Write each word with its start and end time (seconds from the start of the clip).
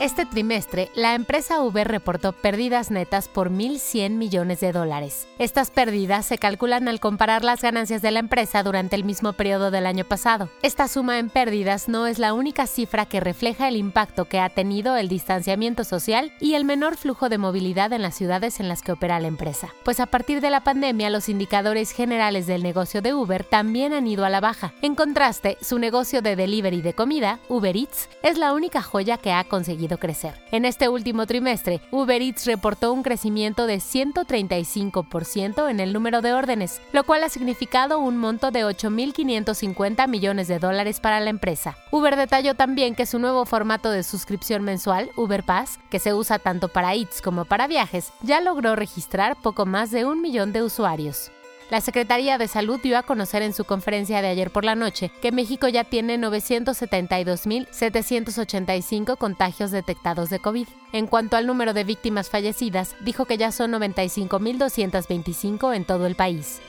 Este 0.00 0.26
trimestre, 0.26 0.90
la 0.96 1.14
empresa 1.14 1.62
Uber 1.62 1.86
reportó 1.86 2.32
pérdidas 2.32 2.90
netas 2.90 3.28
por 3.28 3.50
1.100 3.50 4.10
millones 4.10 4.58
de 4.58 4.72
dólares. 4.72 5.28
Estas 5.38 5.70
pérdidas 5.70 6.26
se 6.26 6.36
calculan 6.36 6.88
al 6.88 6.98
comparar 6.98 7.44
las 7.44 7.62
ganancias 7.62 8.02
de 8.02 8.10
la 8.10 8.18
empresa 8.18 8.64
durante 8.64 8.96
el 8.96 9.04
mismo 9.04 9.34
periodo 9.34 9.70
del 9.70 9.86
año 9.86 10.04
pasado. 10.04 10.48
Esta 10.62 10.88
suma 10.88 11.20
en 11.20 11.30
pérdidas 11.30 11.88
no 11.88 12.08
es 12.08 12.18
la 12.18 12.34
única 12.34 12.66
cifra 12.66 13.06
que 13.06 13.20
refleja 13.20 13.68
el 13.68 13.76
impacto 13.76 14.24
que 14.24 14.40
ha 14.40 14.48
tenido 14.48 14.96
el 14.96 15.08
distanciamiento 15.08 15.84
social 15.84 16.32
y 16.40 16.54
el 16.54 16.64
menor 16.64 16.96
flujo 16.96 17.28
de 17.28 17.38
movilidad 17.38 17.92
en 17.92 18.02
las 18.02 18.16
ciudades 18.16 18.58
en 18.58 18.68
las 18.68 18.82
que 18.82 18.92
opera 18.92 19.20
la 19.20 19.28
empresa. 19.28 19.72
Pues 19.84 20.00
a 20.00 20.06
partir 20.06 20.40
de 20.40 20.50
la 20.50 20.64
pandemia, 20.64 21.08
los 21.08 21.28
indicadores 21.28 21.92
generales 21.92 22.48
del 22.48 22.64
negocio 22.64 23.00
de 23.00 23.14
Uber 23.14 23.44
también 23.44 23.92
han 23.92 24.08
ido 24.08 24.24
a 24.24 24.30
la 24.30 24.40
baja. 24.40 24.74
En 24.82 24.96
contraste, 24.96 25.56
su 25.60 25.78
negocio 25.78 26.20
de 26.20 26.34
delivery 26.34 26.82
de 26.82 26.94
comida, 26.94 27.38
Uber 27.48 27.76
Eats, 27.76 28.08
es 28.24 28.38
la 28.38 28.52
única 28.54 28.82
joya 28.82 29.18
que 29.18 29.30
ha 29.30 29.44
conseguido 29.44 29.83
crecer. 29.98 30.34
En 30.50 30.64
este 30.64 30.88
último 30.88 31.26
trimestre, 31.26 31.80
Uber 31.90 32.20
Eats 32.20 32.46
reportó 32.46 32.92
un 32.92 33.02
crecimiento 33.02 33.66
de 33.66 33.76
135% 33.76 35.70
en 35.70 35.80
el 35.80 35.92
número 35.92 36.20
de 36.20 36.32
órdenes, 36.32 36.80
lo 36.92 37.04
cual 37.04 37.24
ha 37.24 37.28
significado 37.28 37.98
un 37.98 38.16
monto 38.16 38.50
de 38.50 38.64
8.550 38.64 40.08
millones 40.08 40.48
de 40.48 40.58
dólares 40.58 41.00
para 41.00 41.20
la 41.20 41.30
empresa. 41.30 41.76
Uber 41.90 42.16
detalló 42.16 42.54
también 42.54 42.94
que 42.94 43.06
su 43.06 43.18
nuevo 43.18 43.44
formato 43.46 43.90
de 43.90 44.02
suscripción 44.02 44.62
mensual, 44.62 45.10
Uber 45.16 45.42
Pass, 45.44 45.78
que 45.90 45.98
se 45.98 46.14
usa 46.14 46.38
tanto 46.38 46.68
para 46.68 46.94
Eats 46.94 47.22
como 47.22 47.44
para 47.44 47.66
viajes, 47.66 48.12
ya 48.22 48.40
logró 48.40 48.76
registrar 48.76 49.36
poco 49.40 49.66
más 49.66 49.90
de 49.90 50.04
un 50.04 50.20
millón 50.20 50.52
de 50.52 50.62
usuarios. 50.62 51.30
La 51.70 51.80
Secretaría 51.80 52.36
de 52.36 52.46
Salud 52.46 52.78
dio 52.82 52.98
a 52.98 53.02
conocer 53.02 53.40
en 53.42 53.54
su 53.54 53.64
conferencia 53.64 54.20
de 54.20 54.28
ayer 54.28 54.50
por 54.50 54.64
la 54.64 54.74
noche 54.74 55.10
que 55.22 55.32
México 55.32 55.66
ya 55.68 55.84
tiene 55.84 56.18
972.785 56.18 59.16
contagios 59.16 59.70
detectados 59.70 60.28
de 60.28 60.40
COVID. 60.40 60.68
En 60.92 61.06
cuanto 61.06 61.36
al 61.36 61.46
número 61.46 61.72
de 61.72 61.84
víctimas 61.84 62.28
fallecidas, 62.28 62.96
dijo 63.00 63.24
que 63.24 63.38
ya 63.38 63.50
son 63.50 63.72
95.225 63.72 65.74
en 65.74 65.84
todo 65.84 66.06
el 66.06 66.16
país. 66.16 66.60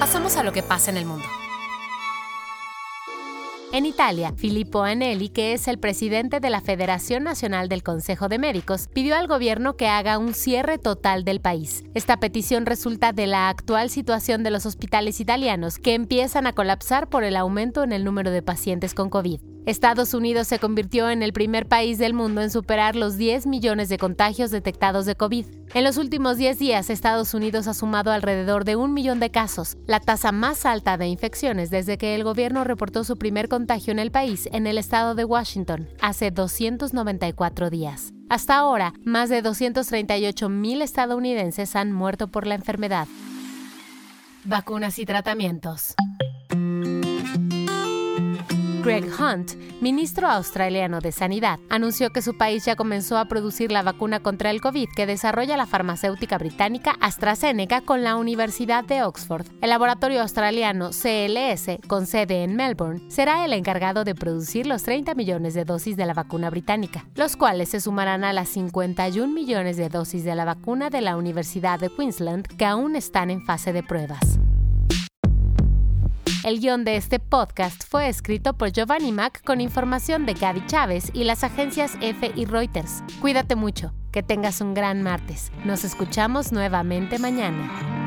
Pasamos 0.00 0.36
a 0.36 0.42
lo 0.42 0.52
que 0.52 0.62
pasa 0.62 0.90
en 0.90 0.96
el 0.96 1.06
mundo. 1.06 1.39
En 3.72 3.86
Italia, 3.86 4.32
Filippo 4.36 4.82
Anelli, 4.82 5.28
que 5.28 5.52
es 5.52 5.68
el 5.68 5.78
presidente 5.78 6.40
de 6.40 6.50
la 6.50 6.60
Federación 6.60 7.22
Nacional 7.22 7.68
del 7.68 7.84
Consejo 7.84 8.28
de 8.28 8.40
Médicos, 8.40 8.88
pidió 8.92 9.14
al 9.14 9.28
gobierno 9.28 9.76
que 9.76 9.86
haga 9.86 10.18
un 10.18 10.34
cierre 10.34 10.76
total 10.78 11.22
del 11.22 11.40
país. 11.40 11.84
Esta 11.94 12.16
petición 12.16 12.66
resulta 12.66 13.12
de 13.12 13.28
la 13.28 13.48
actual 13.48 13.88
situación 13.88 14.42
de 14.42 14.50
los 14.50 14.66
hospitales 14.66 15.20
italianos, 15.20 15.78
que 15.78 15.94
empiezan 15.94 16.48
a 16.48 16.52
colapsar 16.52 17.08
por 17.08 17.22
el 17.22 17.36
aumento 17.36 17.84
en 17.84 17.92
el 17.92 18.02
número 18.02 18.32
de 18.32 18.42
pacientes 18.42 18.92
con 18.92 19.08
COVID. 19.08 19.40
Estados 19.66 20.14
Unidos 20.14 20.48
se 20.48 20.58
convirtió 20.58 21.10
en 21.10 21.22
el 21.22 21.34
primer 21.34 21.66
país 21.66 21.98
del 21.98 22.14
mundo 22.14 22.40
en 22.40 22.50
superar 22.50 22.96
los 22.96 23.18
10 23.18 23.46
millones 23.46 23.90
de 23.90 23.98
contagios 23.98 24.50
detectados 24.50 25.04
de 25.04 25.16
COVID. 25.16 25.44
En 25.74 25.84
los 25.84 25.98
últimos 25.98 26.38
10 26.38 26.58
días, 26.58 26.88
Estados 26.88 27.34
Unidos 27.34 27.66
ha 27.66 27.74
sumado 27.74 28.10
alrededor 28.10 28.64
de 28.64 28.76
un 28.76 28.94
millón 28.94 29.20
de 29.20 29.30
casos, 29.30 29.76
la 29.86 30.00
tasa 30.00 30.32
más 30.32 30.64
alta 30.64 30.96
de 30.96 31.08
infecciones 31.08 31.70
desde 31.70 31.98
que 31.98 32.14
el 32.14 32.24
gobierno 32.24 32.64
reportó 32.64 33.04
su 33.04 33.16
primer 33.16 33.48
contagio 33.48 33.92
en 33.92 33.98
el 33.98 34.10
país, 34.10 34.48
en 34.52 34.66
el 34.66 34.78
estado 34.78 35.14
de 35.14 35.26
Washington, 35.26 35.88
hace 36.00 36.30
294 36.30 37.68
días. 37.68 38.14
Hasta 38.30 38.56
ahora, 38.56 38.94
más 39.04 39.28
de 39.28 39.42
238 39.42 40.48
mil 40.48 40.80
estadounidenses 40.80 41.76
han 41.76 41.92
muerto 41.92 42.28
por 42.28 42.46
la 42.46 42.54
enfermedad. 42.54 43.06
Vacunas 44.44 44.98
y 44.98 45.04
tratamientos. 45.04 45.94
Greg 48.82 49.04
Hunt, 49.20 49.52
ministro 49.82 50.26
australiano 50.26 51.00
de 51.00 51.12
Sanidad, 51.12 51.58
anunció 51.68 52.10
que 52.10 52.22
su 52.22 52.38
país 52.38 52.64
ya 52.64 52.76
comenzó 52.76 53.18
a 53.18 53.26
producir 53.26 53.70
la 53.70 53.82
vacuna 53.82 54.20
contra 54.20 54.50
el 54.50 54.62
COVID 54.62 54.88
que 54.96 55.06
desarrolla 55.06 55.58
la 55.58 55.66
farmacéutica 55.66 56.38
británica 56.38 56.96
AstraZeneca 57.00 57.82
con 57.82 58.02
la 58.02 58.16
Universidad 58.16 58.82
de 58.84 59.02
Oxford. 59.02 59.46
El 59.60 59.70
laboratorio 59.70 60.22
australiano 60.22 60.90
CLS, 60.90 61.78
con 61.88 62.06
sede 62.06 62.42
en 62.42 62.56
Melbourne, 62.56 63.02
será 63.10 63.44
el 63.44 63.52
encargado 63.52 64.04
de 64.04 64.14
producir 64.14 64.66
los 64.66 64.82
30 64.82 65.14
millones 65.14 65.52
de 65.52 65.66
dosis 65.66 65.98
de 65.98 66.06
la 66.06 66.14
vacuna 66.14 66.48
británica, 66.48 67.04
los 67.16 67.36
cuales 67.36 67.68
se 67.68 67.80
sumarán 67.80 68.24
a 68.24 68.32
las 68.32 68.48
51 68.48 69.32
millones 69.32 69.76
de 69.76 69.90
dosis 69.90 70.24
de 70.24 70.34
la 70.34 70.46
vacuna 70.46 70.88
de 70.88 71.02
la 71.02 71.18
Universidad 71.18 71.78
de 71.78 71.90
Queensland 71.90 72.46
que 72.56 72.64
aún 72.64 72.96
están 72.96 73.30
en 73.30 73.44
fase 73.44 73.74
de 73.74 73.82
pruebas. 73.82 74.40
El 76.50 76.58
guion 76.58 76.82
de 76.82 76.96
este 76.96 77.20
podcast 77.20 77.84
fue 77.88 78.08
escrito 78.08 78.54
por 78.54 78.72
Giovanni 78.72 79.12
Mac 79.12 79.40
con 79.44 79.60
información 79.60 80.26
de 80.26 80.34
Gaby 80.34 80.66
Chávez 80.66 81.12
y 81.14 81.22
las 81.22 81.44
agencias 81.44 81.96
F 82.00 82.32
y 82.34 82.44
Reuters. 82.44 83.04
Cuídate 83.20 83.54
mucho, 83.54 83.92
que 84.10 84.24
tengas 84.24 84.60
un 84.60 84.74
gran 84.74 85.00
martes. 85.00 85.52
Nos 85.64 85.84
escuchamos 85.84 86.50
nuevamente 86.50 87.20
mañana. 87.20 87.99